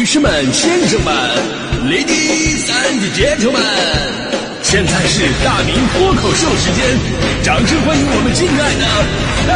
[0.00, 1.14] 女士们、先生们
[1.84, 3.60] ，Ladies and Gentlemen，
[4.62, 6.98] 现在是大明脱口秀时间，
[7.42, 8.86] 掌声欢迎我们敬爱的
[9.46, 9.52] 大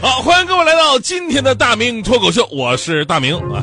[0.00, 3.62] 好，欢迎各位来到今天的大明脱口秀，我是大明啊。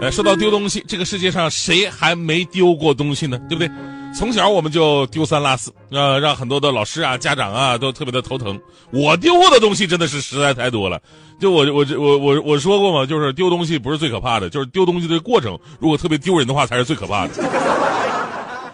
[0.00, 3.36] 呃，说到丢东西，这个世界上谁还没丢过东西呢？
[3.48, 3.68] 对不对？
[4.16, 8.58] 从小我们就丢三落四，呃，让很多的老师啊、家长啊都特别的头疼。
[8.92, 11.00] 我丢过的东西真的是实在太多了。
[11.40, 17.34] 就我我我我我说过嘛，就是丢东西不是最可怕的，就是丢东西的过程，如果特别丢人的话，才是最可怕的。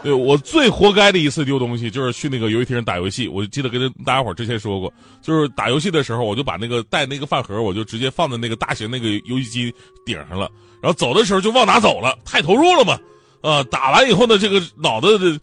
[0.03, 3.27] 对我最活该的一次丢东西，就是去那个游戏厅打游戏。
[3.27, 10.51] 我记得跟大家伙之前说过，就是打游戏的时候，我就把那个带那个饭盒，我就直接放在那个大型那个游戏机顶上了，
[10.83, 12.99] 然后走的时候就忘拿走了，太投入了嘛。
[13.43, 13.63] 啊！
[13.65, 15.41] 打完以后呢，这个脑子的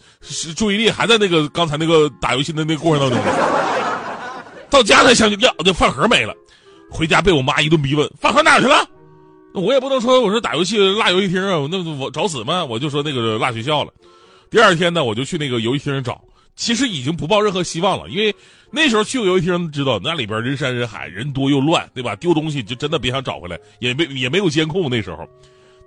[0.56, 3.34] 注意力还在那个刚才那个打游戏的那个过程当中。
[4.70, 6.34] 到家才想起呀，这饭盒没了。
[6.90, 8.88] 回家被我妈一顿逼问：“饭盒哪去了？”
[9.54, 12.64] 我也不能说我说打游戏落游戏厅啊，那我找死吗？
[12.64, 13.92] 我就说那个落学校了。
[14.52, 16.22] 第二天呢，我就去那个游戏厅找，
[16.56, 18.36] 其实已经不抱任何希望了，因为
[18.70, 22.16] 那时候去过游戏厅，知道那里边人山人海，人多又乱，对吧？
[22.18, 25.28] 丢东西就真的别想找回来，也没也没有监控那时候。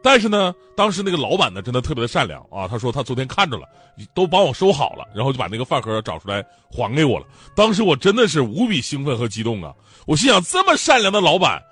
[0.03, 2.67] 但是呢，当时那个老板呢，真的特别的善良啊。
[2.67, 3.69] 他说他昨天看着了，
[4.15, 7.27] 都帮我收好了，然后就把那个饭盒找出来还给我了。
[7.55, 9.73] 当时我真的是无比兴奋和激动啊！
[10.07, 11.63] 我心想，这么善良的老板，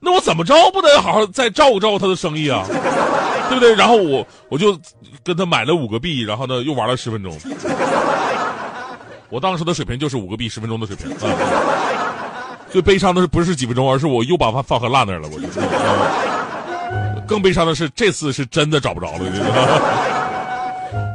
[0.00, 2.64] 那我怎么着不得好好再照顾照顾他的生意啊？
[3.48, 3.74] 对不对？
[3.74, 4.78] 然后我我就
[5.24, 7.34] 跟他买了五个币，然后呢又玩了十分钟。
[9.30, 11.34] 我当时的水平就是五个币十分钟的水平啊。
[12.70, 15.48] 最悲伤的是不是几分钟，而是我又把饭饭盒落那儿了，我就。
[17.28, 20.18] 更悲伤的是，这次是真的找不着了。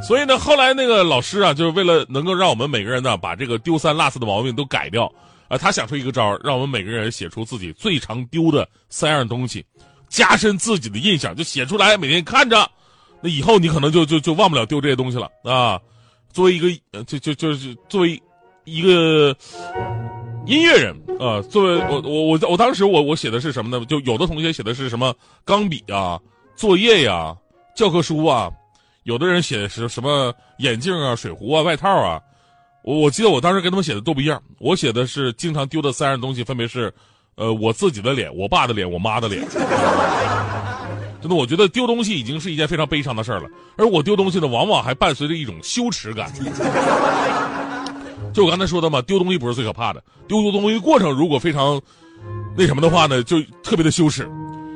[0.06, 5.12] 所以呢，后来那个老师啊，就是为了能够让我们每个人呢，把这个丢三落四的毛病都改掉，
[5.48, 9.64] 啊，他想出一个招让我们每个人写出自己最常丢的三样东西，
[10.08, 12.70] 加深自己的印象，就写出来，每天看着，
[13.20, 15.80] 那以后你可能就就就忘不了丢这些东西了啊。
[16.32, 18.22] 作为一个，就就就是作为
[18.64, 19.36] 一个。
[20.46, 23.84] 音乐人啊，作为我我我我当时我我写的是什么呢？
[23.86, 26.20] 就有的同学写的是什么钢笔啊、
[26.54, 27.34] 作业呀、
[27.74, 28.50] 教科书啊，
[29.04, 32.20] 有的人写的是什么眼镜啊、水壶啊、外套啊。
[32.82, 36.92] 我我记得我当时跟他们写的都不一样，我写的是经常丢的三样东西，分别是，
[37.36, 39.42] 呃，我自己的脸、我爸的脸、我妈的脸。
[41.22, 46.30] 真的，我觉得丢东西已经是一件非常悲伤的事儿了，而我丢东西呢，往往还伴随着一种羞耻感。
[48.34, 51.80] 就我刚才说的嘛，丢东西不是最可怕的，丢丢东西过程如果非常
[52.56, 54.28] 那什么的话呢，就特别的羞耻。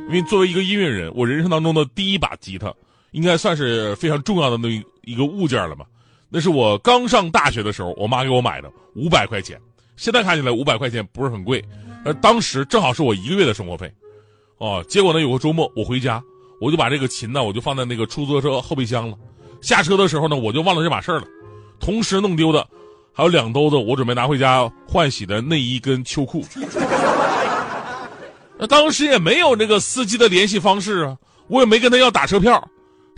[0.06, 2.72] 因为作为一个音乐人，我人生当中的第一把吉他，
[3.10, 4.68] 应该算是非常重要的那
[5.02, 5.84] 一个物件了嘛。
[6.30, 9.60] 那是我刚上大学的时候，我妈给我买的，五百块钱。
[9.96, 11.62] 现在看起来五百块钱不是很贵，
[12.04, 13.92] 而当时正好是我一个月的生活费。
[14.58, 16.22] 哦，结果呢，有个周末我回家，
[16.60, 19.16] 我就把这个琴呢，我就放在那个出租车后备箱了。
[19.60, 21.24] 下车的时候呢，我就忘了这码事了。
[21.80, 22.66] 同时弄丢的。
[23.18, 26.44] 还有两兜子，我准备拿回家换洗的内衣跟秋裤。
[28.56, 31.16] 那当时也没有那个司机的联系方式啊，
[31.48, 32.64] 我也没跟他要打车票，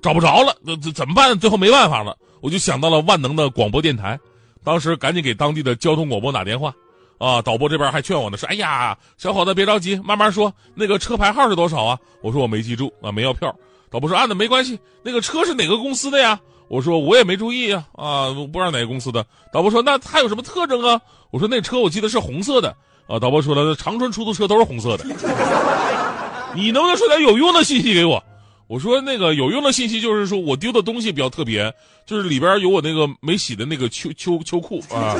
[0.00, 1.38] 找不着了，那怎么办？
[1.38, 4.18] 最后没办法了，我就想到了万能的广播电台，
[4.64, 6.72] 当时赶紧给当地的交通广播打电话，
[7.18, 13.54] 啊，导播这边还劝我呢，说：“哎呀，小伙子别着急，慢慢说，那个车牌号是多少啊？”我说我没记住啊，没要票。
[13.90, 19.26] 导播说：“啊，那没关系，那个车是哪个公司的呀？”我说我也没注意啊啊，我不知道哪个公司的。
[19.52, 21.00] 导播说那它有什么特征啊？
[21.32, 22.68] 我说那车我记得是红色的
[23.08, 23.18] 啊。
[23.18, 25.04] 导播说了，长春出租车都是红色的。
[26.54, 28.22] 你能不能说点有用的信息给我？
[28.68, 31.74] 我说那个有用的信息就是说我丢的东西比较特别，
[32.06, 35.18] 就是里边有我那个没洗的那个秋秋秋裤啊。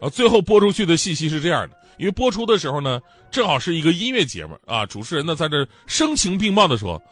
[0.00, 3.00] 啊，最后播出去的信息是这样的，因为播出的时候呢，
[3.32, 7.02] 正好是一个音乐节目啊，主持人呢在这声情并茂的说。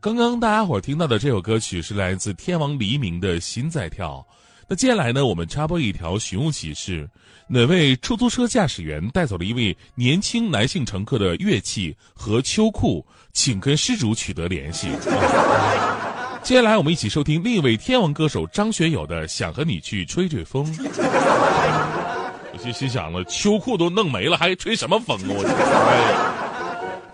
[0.00, 4.24] 刚刚大家伙听到的这首歌曲是来自天王黎明的《心在跳》。
[4.68, 7.08] 那接下来呢，我们插播一条寻物启事：
[7.48, 13.04] 哪位出租车驾驶员带走了一位年轻男性乘客的乐器和秋裤？
[13.32, 14.86] 请跟失主取得联系。
[16.44, 20.64] 接下来我们一起收听另一位天王歌手张学友的《想和你去吹吹风》。
[22.54, 25.26] 我就心想了，秋裤都弄没了，还吹什么风啊？
[25.28, 26.47] 我。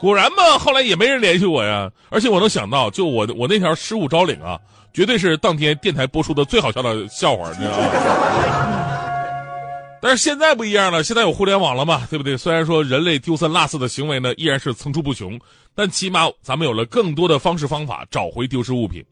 [0.05, 1.91] 果然嘛，后来也没人联系我呀。
[2.11, 4.61] 而且我能想到，就我我那条失物招领啊，
[4.93, 8.91] 绝对是当天电台播出的最好笑的笑话，你知道吗？
[10.03, 12.37] 但是现在不一样了，现在有互联网了嘛，对不对？
[12.37, 15.41] 虽然说人类丢三落四的行为呢依然是层出不穷，
[15.75, 19.03] 但起码咱们有了更多的方式方法找回丢失物品。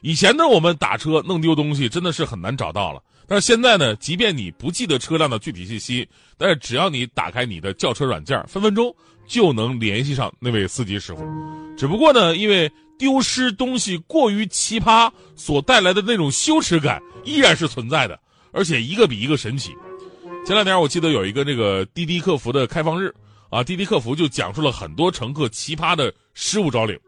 [0.00, 3.00] 以前呢，我们打车弄丢东西真的是很难找到了。
[3.28, 8.92] 但是现在呢，即便你不记得车辆的具体信息，但是只要你打开你的叫车软件，分分钟
[9.32, 11.26] 就能联系上那位司机师傅。
[11.74, 18.20] 只不过呢，因为丢失东西过于奇葩，所带来的那种羞耻感依然是存在的，
[18.52, 19.74] 而且一个比一个神奇。
[20.44, 23.10] 前两天我记得有一个那个滴滴客服的开放日
[23.48, 26.98] 啊，滴滴客服就讲述了很多乘客奇葩的失物招领。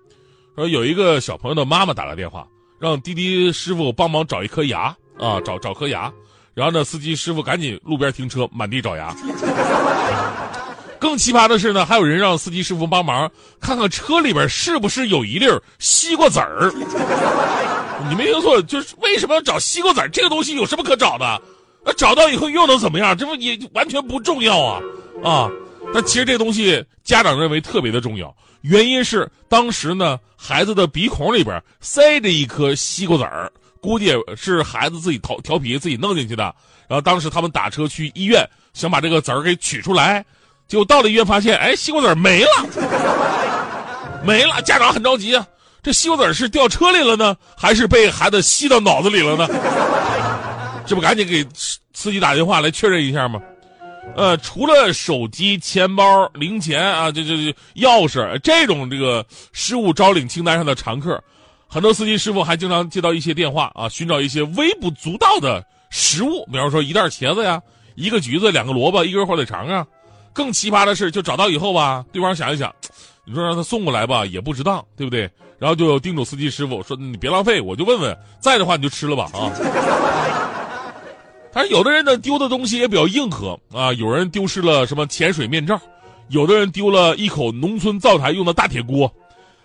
[0.57, 2.49] 说有一个小朋友的妈妈打来电话，
[2.81, 6.11] 让滴滴师傅帮忙找一颗牙啊，找找颗牙。
[6.55, 9.15] 然后呢，司机师傅赶紧路边停车，满地找牙。
[11.05, 13.31] 更奇葩的是呢，还有人让司机师傅帮忙
[13.61, 15.47] 看看车里边是不是有一粒
[15.79, 16.73] 西瓜籽儿。
[18.09, 20.09] 你没听错，就是为什么要找西瓜籽儿？
[20.09, 21.43] 这个东西有什么可找的？
[21.85, 23.15] 那找到以后又能怎么样？
[23.15, 24.81] 这不也完全不重要啊
[25.23, 25.51] 啊！
[25.93, 36.45] 但其实这东西家长认为特别的重要，原因是当时呢孩子的鼻孔里边塞着一颗西瓜籽儿，估计是孩子自己调调皮自己弄进去的。
[36.89, 38.43] 然后当时他们打车去医院，
[38.73, 40.25] 想把这个籽儿给取出来，
[40.75, 42.49] 结果到了医院发现，哎，西瓜籽没了，
[44.25, 44.61] 没了！
[44.63, 45.47] 家长很着急啊，
[45.85, 49.47] 这西瓜籽是掉车里了呢，还是被孩子吸到脑子里了呢？
[50.85, 51.47] 这不赶紧给
[51.93, 53.41] 司机打电话来确认一下吗？
[54.17, 61.23] 呃，除了手机、钱包、零钱啊，这这这钥匙这种这个失物招领清单上的常客，
[61.69, 67.63] 很多司机师傅还经常接到一些电话啊，寻找一些微不足道的食物，比方说一袋茄子呀、
[67.95, 69.87] 一个橘子、两个萝卜、一根火腿肠啊。
[70.35, 72.71] 更奇葩的是，就找到以后吧，对方想一想，
[73.25, 75.31] 你说让他送过来吧，也不值当，对不对？
[75.59, 79.49] 然后就叮嘱司机师傅说：“你别浪费，我就问问，在的话你就吃了吧啊。
[81.55, 85.81] ”但是有的人呢丢的东西也比较硬核啊，有人丢失了什么潜水面罩，
[86.29, 89.11] 有的人丢了一口农村灶台用的大铁锅，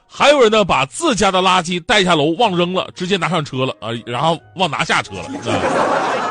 [0.07, 6.28] 还有人呢把自家的垃圾带下楼忘扔了，直接拿上车了啊，然后忘拿下车了，啊、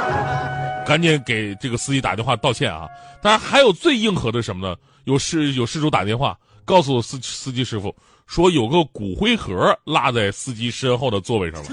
[0.88, 2.88] 赶紧给这个司机打电话道歉啊！
[3.20, 4.74] 当然还有最硬核的什么呢？
[5.04, 7.94] 有事有事主打电话告诉司司机师傅
[8.26, 11.68] 说有个骨灰盒落在司机身后的座位上了。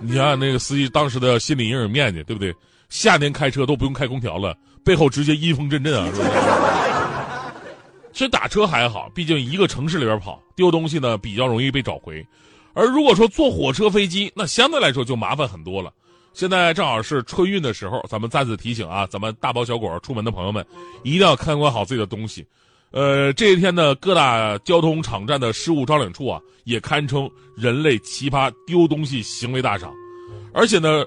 [0.00, 2.54] 你想想那个司机当时的心理阴影面积，对不对？
[2.88, 6.08] 夏天开车都不用开空调了，背后直接阴风阵阵啊！
[8.12, 12.24] 其实打车还好，毕竟一个城市里边跑，丢东西呢比较容易被找回。
[12.74, 15.92] 而如果说坐火车、飞机，那相对来说就麻烦很多了。
[16.34, 20.66] 现在正好是春运的时候，咱们再次提醒啊，咱们大包小裹出门的朋友们，
[21.04, 22.44] 一定要看管好自己的东西。
[22.90, 29.92] 呃，这一天呢，各大交通场站的失物招领处啊，也堪称人类奇葩丢东西行为大赏。
[30.52, 31.04] 而且呢，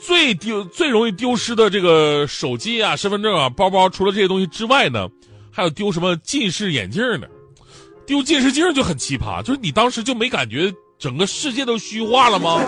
[0.00, 5.08] 最丢最容易丢失的这个手机啊、身份证啊、包包，除了这些东西之外呢，
[5.52, 7.28] 还有丢什么近视眼镜呢？
[8.04, 12.60] 丢近视镜就很奇葩，就是你当时就没感觉整个世界都虚化了吗？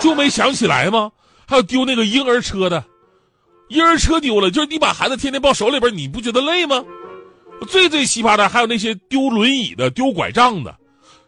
[0.00, 1.12] 就没想起来吗？
[1.46, 2.84] 还有丢那个婴儿车的，
[3.68, 6.82] 婴儿车丢了，就是你把孩子天天抱手里边，你不觉得累吗？
[7.68, 10.74] 最最奇葩的还有那些丢轮椅的、丢拐杖的，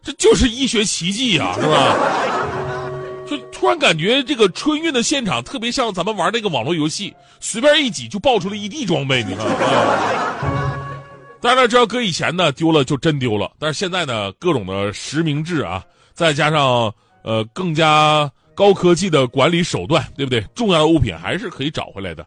[0.02, 1.96] 这就是医学奇迹啊， 是吧？
[3.28, 9.46] 就突然感觉这个春运的现场特别像咱们玩那个网络游戏，随便一挤就爆出了一地装备，你看。
[11.40, 13.50] 当然，这要搁以前呢，丢了就真丢了。
[13.58, 15.82] 但是现在呢，各种的实名制啊，
[16.14, 16.92] 再加上
[17.24, 18.30] 呃更加
[18.62, 20.40] 高科技的管理手段，对不对？
[20.54, 22.24] 重要的物品还是可以找回来的。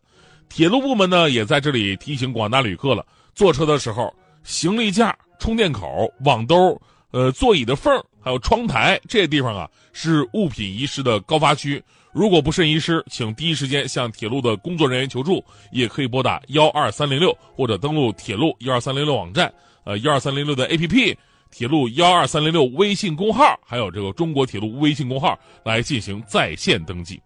[0.50, 3.06] 铁路部门呢，也在这里提醒广大旅客了。
[3.34, 6.78] 坐车的时候，行李架、充电口、网兜、
[7.12, 11.82] 呃座椅的缝还有窗台这些地方啊，是物品遗失的高发区。
[12.12, 19.54] 如果不慎遗失，请第一时间向铁路的工作人员求助，也可以拨打幺二三零六或者登录铁路幺二三零六网站，
[19.86, 21.16] 呃幺二三零六的 APP，
[21.58, 27.18] 铁路幺二三零六微信公号，还有这个中国铁路微信公号来进行在线登记。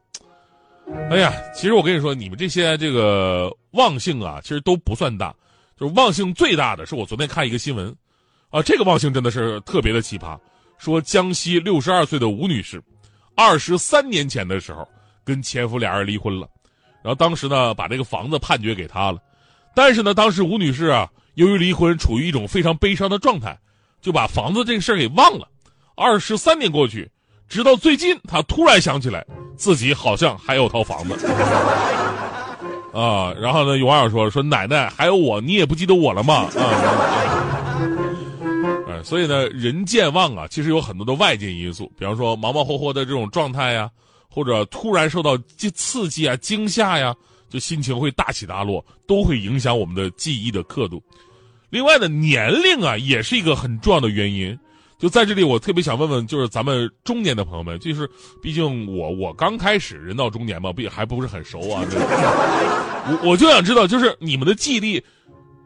[1.09, 5.33] 哎呀，其实我跟你说，你们这些这个忘性啊，其实都不算大。
[5.75, 7.91] 就是忘性最大的是我昨天看一个新闻，
[8.51, 10.37] 啊，这个忘性真的是特别的奇葩。
[10.77, 12.79] 说江西六十二岁的吴女士，
[13.35, 14.87] 二十三年前的时候
[15.23, 16.47] 跟前夫俩人离婚了，
[17.01, 19.17] 然后当时呢把这个房子判决给他了，
[19.73, 23.57] 但是呢当时吴女士啊由于离婚处于一种非常悲伤的状态，
[24.01, 25.47] 就把房子这个事儿给忘了。
[25.95, 27.09] 二十三年过去，
[27.47, 29.25] 直到最近他突然想起来
[29.57, 31.27] 自己好像还有套房子。
[32.91, 33.77] 啊，然后呢？
[33.77, 36.49] 有网友说说奶奶还有我，你也不记得我了吗？
[38.87, 43.89] 啊，所以呢，人健忘啊，其实有很多的外界因素，比方说忙忙活活的这种状态呀，
[44.27, 45.37] 或者突然受到
[45.75, 47.15] 刺激啊、惊吓呀，
[47.47, 51.01] 就心情会大起大落，都会影响我们的记忆的刻度。
[51.69, 54.57] 另外呢，年龄啊，也是一个很重要的原因。
[54.97, 58.09] 就在这里，我特别想问问，就是咱们中年的朋友们，就是
[58.41, 61.85] 毕竟我我刚开始人到中年嘛，毕还不是很熟啊。
[63.07, 65.01] 我我就想知道，就是你们的记忆力，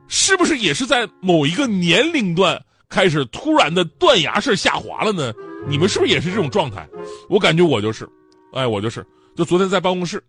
[0.07, 5.33] 是不是也是在某一个年龄段开始突然的断崖式下滑了呢？
[5.67, 6.87] 你们是不是也是这种状态？
[7.27, 8.07] 我感觉我就是，
[8.53, 9.03] 哎，我就是，
[9.35, 10.23] 就昨天在办公室，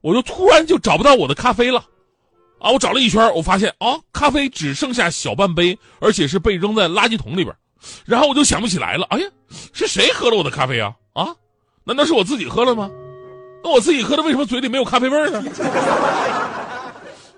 [0.00, 1.84] 我就突然就找不到我的咖啡了。
[2.58, 2.70] 啊！
[2.70, 7.54] 我找了一圈，我发现啊，咖啡只剩下小半杯，而且是被扔在垃圾桶里边。
[8.04, 9.06] 然后我就想不起来了。
[9.10, 9.26] 哎呀，
[9.72, 10.92] 是谁喝了我的咖啡啊？
[11.12, 11.28] 啊？
[11.84, 12.90] 难道是我自己喝了吗？
[13.62, 15.42] 那我自己喝的为什么嘴里没有咖啡味呢？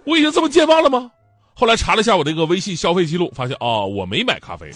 [0.05, 1.11] 我已经这么健忘了吗？
[1.55, 4.71] 后来查了一下我这个微信消费记录，发现啊，我没买咖啡。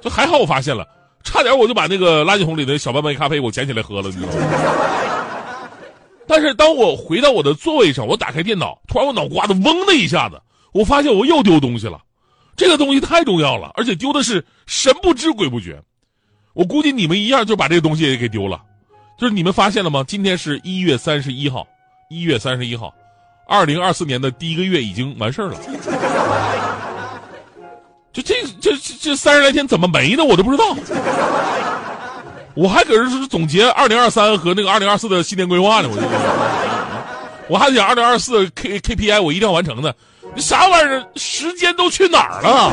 [0.00, 0.86] 就还好我发现了，
[1.24, 4.34] 差点我就把那个垃圾桶里的小半杯咖啡我捡起来喝了，你知道吗？
[6.26, 10.40] 但是当我回到我的座位上，我打开电脑，突然我脑瓜子嗡的一下子，
[10.72, 12.00] 我发现我又丢东西了。
[12.56, 15.80] 这个东西太重要了，而且丢的是神不知鬼不觉。
[16.54, 18.62] 我估计你们一样就把这个东西也给丢了。
[19.18, 20.04] 就是你们发现了吗？
[20.06, 21.66] 今天是一月三十一号，
[22.10, 22.92] 一月三十一号，
[23.46, 25.58] 二零二四年的第一个月已经完事儿了。
[28.12, 30.74] 就这这这三十来天怎么没的，我都不知道。
[32.56, 36.02] 我还搁这是总结二零二三和那个二零二四的新年规划呢，我就，
[37.48, 39.94] 我还想二零二四 K K P I 我一定要完成的，
[40.34, 41.04] 你啥玩意儿？
[41.16, 42.72] 时间都去哪儿了？